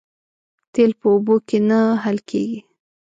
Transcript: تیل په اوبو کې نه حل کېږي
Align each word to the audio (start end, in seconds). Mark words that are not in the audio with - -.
تیل 0.73 0.91
په 0.99 1.05
اوبو 1.13 1.35
کې 1.47 1.57
نه 1.69 1.79
حل 2.03 2.17
کېږي 2.29 2.59